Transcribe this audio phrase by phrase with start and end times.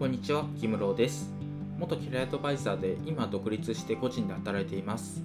[0.00, 1.30] こんにちは、木室です。
[1.78, 5.22] 元キャリアアドバイザーで今独立して個人で働いています。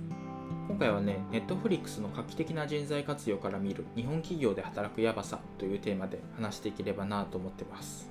[0.68, 8.10] 今回はね、Netflix の画期的な人材活用から見る日本企業で働くやばさというテーマで話していければなと思ってます。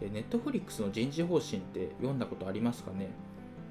[0.00, 3.10] で、Netflix の人事方針って読んだことありますかね？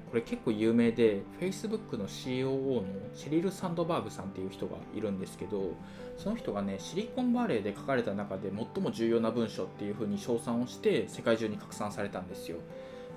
[0.08, 2.84] これ結構有名で Facebook の COO の
[3.14, 5.74] シェリル・サンドバーグさんっていう人がいるんですけど
[6.16, 12.58] その人がねシリコンバレーで書かれた中で最も重要な文章っていう風に称賛をして世界中に拡散されたんですよ。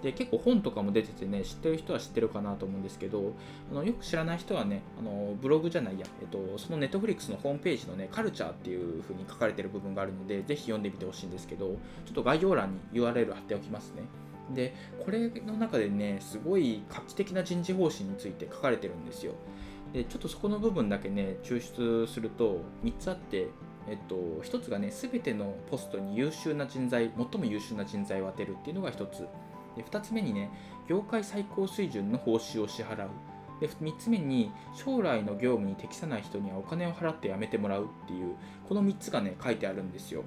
[0.01, 3.35] で結構本とかも出ててね知ってる人は知ってるかなと思うんですけど
[3.71, 11.67] あのよく知らない人はねあのブログじゃないや、えっと、その Netflix のホームページのねカルチャーっていう風に書かれてる部分があるのでぜひ読んでみてほしいんですけど
[12.05, 14.03] ちょっと概要欄に URL 貼っておきますね。
[14.53, 14.73] で
[15.03, 19.33] これの中でねすごい画期的な人事方針について書かれてるんですよ
[19.93, 23.47] でちょっとそこの部分だけね抽出すると3つあって
[23.87, 29.27] えっと、1つがね、すべてのポストに優秀な人材、最も優秀な人材を当てるっていうのが1つ。
[29.75, 30.51] で2つ目にね、
[30.87, 33.09] 業界最高水準の報酬を支払う。
[33.59, 38.35] で3つ目に、将来の業務に適さない人にはお金を払って辞めてもらうっていう、
[38.69, 40.23] この3つがね、書いてあるんですよ。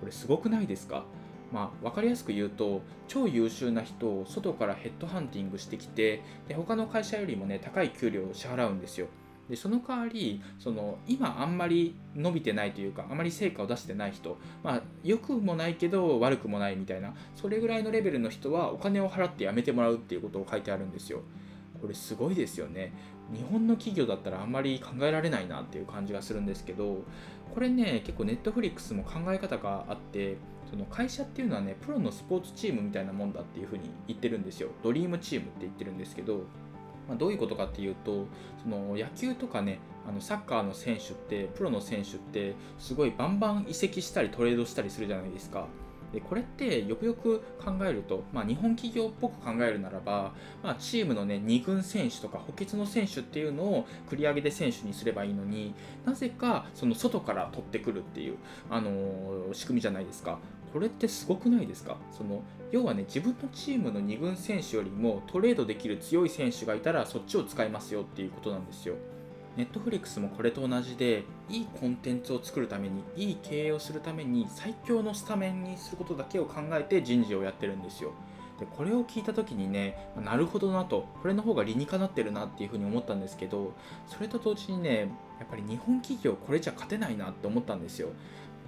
[0.00, 1.04] これすごくないですか？
[1.52, 9.06] まあ、分かりやすく言うと超優秀な人を外からヘッドハンティングしてきてで他の会社よりもね高い給料を支払うんですよ。
[9.48, 21.22] でその代わりその今あんまり伸びてないというかあまり成果を出してない人まあ良くもないけど悪くもないみたいなそれぐらいのレベルの人はお金を払って辞めてもらうっていうことを書いてあるんですよ。
[21.80, 22.92] これすごいですよね。
[23.32, 27.02] 日本の企業だったらあんまり考えられないなっていう感じがするんですけど
[27.54, 30.36] これね結構ネットフリックスも考え方があって
[30.70, 34.68] その会社っていうのはねプロのスポーツチームみたいなもんだっていうふうに言ってるんですよ。
[34.82, 36.44] ドリームチームって言ってるんですけど、
[37.08, 38.26] まあ、どういうことかっていうと
[38.62, 45.66] その野球とかねあのサッカーの選手ってプロの選手ってすごいバンバン移籍したりトレードしたりするじゃないですか。
[46.12, 55.74] でこれってよくよく考えると、まあ、日本企業っぽく考えるならば、まあ、チームの、ね、2軍選手とか補欠の選手っていうのを繰り上げで選手にすればいいのに
[56.06, 58.36] なぜかその外から取ってくるっていう、
[58.70, 60.38] あのー仕組みじゃないですか。
[60.72, 61.96] これってすごくないですか？
[62.12, 68.94] その要はね自分のチームの2軍選手よりもトレードできる強い選手がいたらそっちを使いますよっていうことなんですよ。
[69.58, 78.12] ネットフリックスもこれと同じでいいコンテンツを作るためにいい経営をするために最強のスタメンにすることだけを考えて人事をやってるんですよ。
[78.60, 81.08] でこれを聞いた時にねなるほどなと。
[81.20, 83.72] これの方が理にかなってるなっていうふうに思ったんですけど
[84.06, 85.10] それと同時にね
[85.40, 88.10] やっぱり日本企業これじゃ勝てないなって思ったんですよ。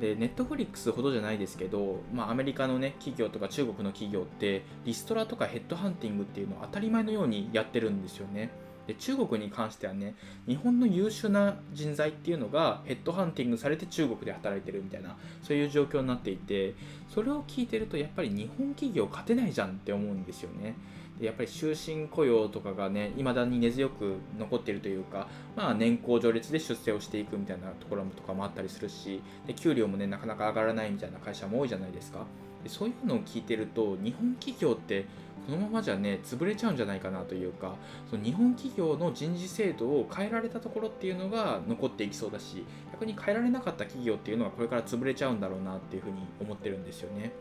[0.01, 8.51] でネットフリックスほどじゃないですけど、まあ、アメリカの、ね、企業とか中国の企業ってリストラとかヘッドハンティングっていうのを当たり前のようにやってるんですよね。
[8.87, 10.15] で中国に関してはね
[10.47, 16.75] 日本の優秀な人材っていうのがヘッドハンティングされて中国で働いてるみたいなそういう状況になっていて
[17.09, 20.75] それを聞いてるとやっぱり日本企業勝てないじゃんって思うんですよね。
[21.21, 32.25] でやっぱり終身雇用とかがね未だに根強く残ってるというか、まあ、年功序列で出世をしていくみたいなところとかもあったりするしで給料もねなかなか上がらないみたいな会社も多いじゃないですか。
[32.67, 35.07] そういうのを聞いてると日本企業って
[35.47, 37.75] このままじゃね潰れちゃうんじゃないかなというか
[38.11, 47.33] その日本企業の人事制度を変えられたところっていうのが残っていきそうだし逆に変えられなかった企業っていうのはこれから潰れちゃうんだろうなっていうふうに思ってるんですよね。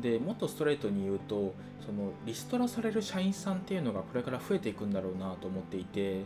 [0.00, 1.54] でもっとストレートに言うと
[1.84, 6.24] そのリストラされる社員さんっていうのがこれから増えていくんだろうなと思っていて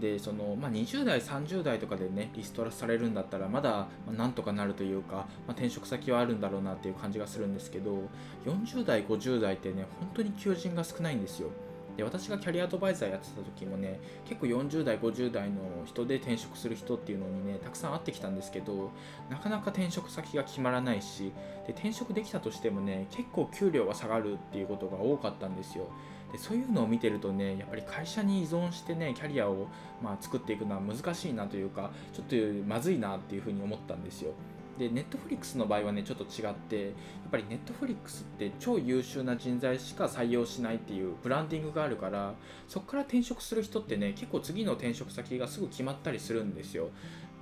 [0.00, 8.08] でその、まあ、20代30代とかでねリストラされるんだったらまだまなんとかなるというか、まあ、転職先はあるんだろうなっていう感じがするんですけど
[8.46, 11.50] 40代50代ってね本当に求人が少ないんですよ。
[11.96, 18.90] で私がキャリアアドバイザーやってた時もね結構40代50代の人で転職する人っていうのにねたくさん会ってきたんですけど
[19.30, 21.32] なかなか転職先が決まらないし
[21.66, 25.86] で転職できたとしてもね結構給料が下がるっていうことが多かったんですよ。
[26.32, 29.68] でそういうのを見てるとねやっぱり会社に依存してねキャリアを、
[30.02, 32.34] まあ、作っていくのは難しいなというかちょっと
[32.66, 34.32] まずいなっていうふうに思ったんですよ。
[34.78, 36.94] で、ネットフリックスの場合はね、ちょっと違って、やっ
[37.30, 42.34] ぱりネットフリックスって超優秀な人材しか採用しないっていうブランディングがあるから、
[42.66, 46.88] そこから転職する人ってね、結構次の転職先がすぐ決まったりするんですよ。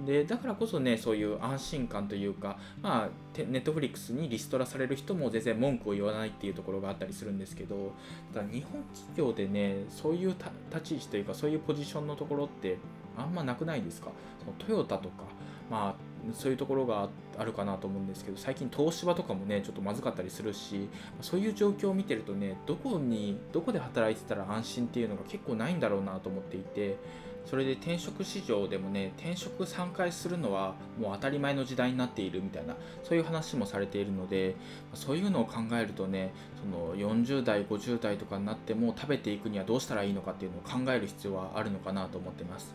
[0.06, 3.08] で、だからこそね、そういう安心感というか、まあ、
[3.38, 7.92] ネットフリックスにリストラされる人も全然文句を言わないっていうところがあったりするんですけど、
[8.32, 10.34] ただ日本企業でね、そういう
[10.70, 12.78] 立ち位置というか、そういうポジションのところって
[13.16, 14.10] あんまなくないですか？
[14.40, 15.24] そのトヨタとか、
[15.72, 17.08] まあ、そういうところが
[17.38, 20.86] あるかなと思うんですけど最近東芝とかもねちょっとまずかったりするし
[21.22, 26.98] そういう状況を見てるとねどこにどこで働いてたら安心っていうのが結構ないんだろうなと思っていて
[27.46, 34.54] それで転職市場でもね転職3回するのはもう当たり前の時代になっているみたいなそういう話もされているので
[34.92, 42.74] そういうのを考えるとねその40代50代とかになっても食べていくにはどうしたらいいのかっていうのを考える必要はあるのかなと思ってます。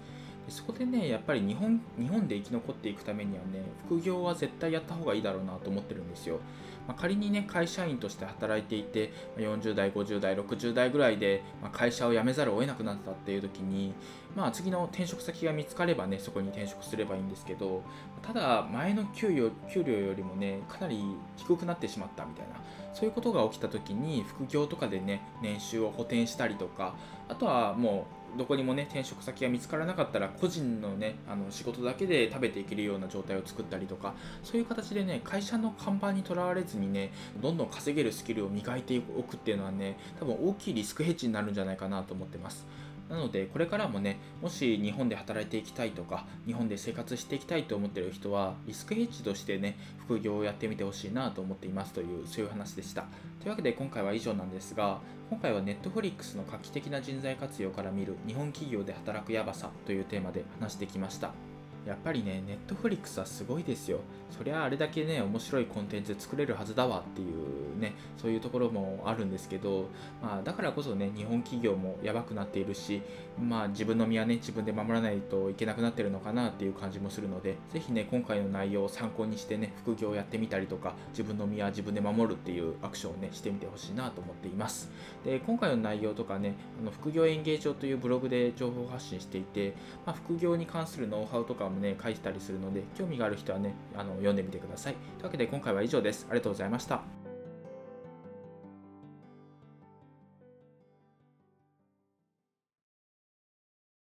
[0.49, 6.39] そこでねやっぱり日本日本で生き残っていくためにはね副業は絶対やった方がいいだろうなと思ってるんですよ。
[6.87, 13.93] まあ、仮にね会社員として働いていて40代50代60代ぐらいで、ま会社を辞めざるを得なくなったっていう時に、
[14.35, 17.83] まあ、次の転職先が見つかればねそこに転職すればいいんですけど
[18.21, 21.03] ただ前の給与給料よりもねかなり
[21.35, 22.55] 低くなってしまったみたいな
[22.93, 26.95] そういうことが起きた時に副業とかでね年収を補填したりとか
[27.27, 34.13] あとはもうどこにもね転職先が見つからなかったら個人のねあの仕事だけで食べていけるような状態を作ったりとか
[34.43, 42.65] そういう形でね会社の看板にとらわれずにねどんどん稼げるスキルを磨いておくっていうのはね多分大きいリスクヘッジになるんじゃないかなと思ってます。
[43.09, 53.05] なのでこれからもねもし日本で働いていきたいとか日本で生活していきたいと思ってる人はリスクヘッジとしてね副業をやってみてほしいなと思っていますというそういう話でした。
[53.39, 54.99] というわけで今回は以上なんですが
[55.29, 61.46] 今回は Netflix の画期的な人材活用から見る日本企業で働くヤバさというテーマで話してきました。
[61.87, 63.99] やっぱりね、ネットフリックスはすごいですよ。
[64.29, 69.85] そりゃあれだけね、面白いコンテンツ作れるはずだわっていうね、そういうところもあるんですけど、
[70.21, 73.01] まあ、だからこそね、日本企業もやばくなっているし、
[73.39, 84.91] まあ、自分の身はね、自分で守らないといけなくなってるのかなっていう感じもするので、ぜひね、今回の内容を参考にしてね、副業をやってみたりとか、自分の身は自分で守るっていうアクションをね、してみてほしいなと思っています。
[85.23, 89.73] で、今回の内容とかね、あの副業演芸場というブログで情報発信していて、
[90.05, 94.93] まあ、副業に関するノウハウとかもね、書いてたりするので、興味がある人はね、あの読んでみてください。
[94.93, 96.27] というわけで今回は以上です。
[96.29, 97.26] ありがとうございました。